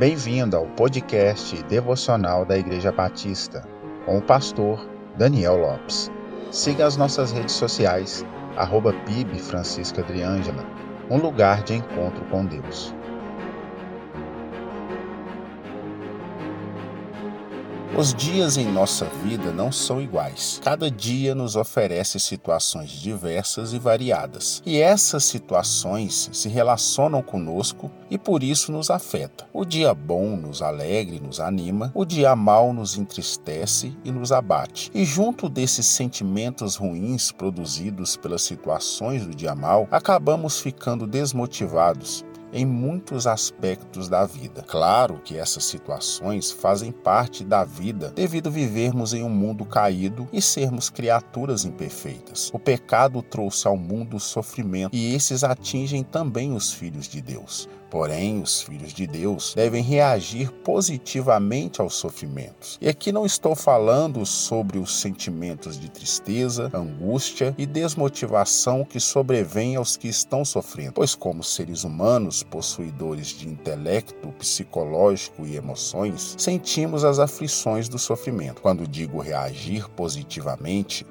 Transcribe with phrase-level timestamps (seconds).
[0.00, 3.62] Bem-vindo ao podcast devocional da Igreja Batista,
[4.06, 4.88] com o pastor
[5.18, 6.10] Daniel Lopes.
[6.50, 8.24] Siga as nossas redes sociais,
[8.56, 10.64] arroba PIB Francisca Adriângela,
[11.10, 12.94] um lugar de encontro com Deus.
[17.96, 20.60] Os dias em nossa vida não são iguais.
[20.62, 24.62] Cada dia nos oferece situações diversas e variadas.
[24.64, 29.46] E essas situações se relacionam conosco e por isso nos afetam.
[29.52, 34.30] O dia bom nos alegra e nos anima, o dia mal nos entristece e nos
[34.30, 34.90] abate.
[34.94, 42.64] E junto desses sentimentos ruins produzidos pelas situações do dia mal, acabamos ficando desmotivados em
[42.64, 44.62] muitos aspectos da vida.
[44.66, 50.42] Claro que essas situações fazem parte da vida devido vivermos em um mundo caído e
[50.42, 52.50] sermos criaturas imperfeitas.
[52.52, 57.68] O pecado trouxe ao mundo sofrimento e esses atingem também os filhos de Deus.
[57.90, 62.78] Porém, os filhos de Deus devem reagir positivamente aos sofrimentos.
[62.80, 69.74] E aqui não estou falando sobre os sentimentos de tristeza, angústia e desmotivação que sobrevêm
[69.74, 77.04] aos que estão sofrendo, pois, como seres humanos possuidores de intelecto psicológico e emoções, sentimos
[77.04, 78.62] as aflições do sofrimento.
[78.62, 81.06] Quando digo reagir positivamente,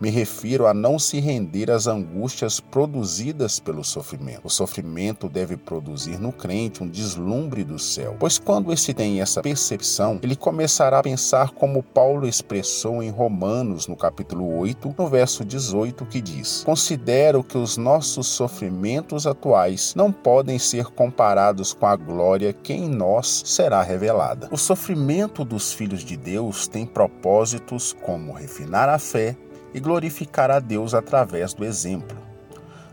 [0.00, 4.40] me refiro a não se render às angústias produzidas pelo sofrimento.
[4.44, 9.40] O sofrimento deve produzir no crente um deslumbre do céu, pois quando esse tem essa
[9.40, 15.44] percepção, ele começará a pensar como Paulo expressou em Romanos, no capítulo 8, no verso
[15.44, 21.94] 18, que diz: Considero que os nossos sofrimentos atuais não podem ser comparados com a
[21.96, 24.48] glória que em nós será revelada.
[24.50, 29.36] O sofrimento dos filhos de Deus tem propósitos como refinar a fé,
[29.74, 32.16] e glorificar a Deus através do exemplo.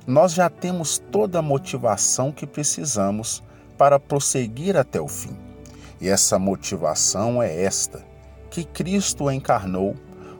[0.06, 3.44] Nós já temos toda a motivação que precisamos
[3.78, 5.38] para prosseguir até o fim.
[6.02, 8.04] E essa motivação é esta:
[8.50, 9.96] que Cristo encarnou,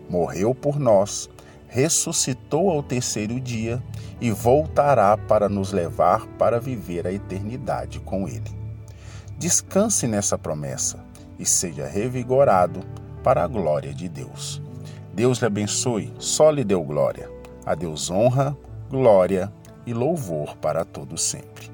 [0.10, 1.30] morreu por nós,
[1.68, 3.82] ressuscitou ao terceiro dia
[4.20, 8.58] e voltará para nos levar para viver a eternidade com Ele.
[9.38, 11.00] Descanse nessa promessa
[11.38, 12.82] e seja revigorado
[13.24, 14.62] para a glória de Deus.
[15.20, 17.30] Deus lhe abençoe, só lhe deu glória.
[17.66, 18.58] A Deus honra,
[18.90, 19.52] glória
[19.86, 21.70] e louvor para todo sempre.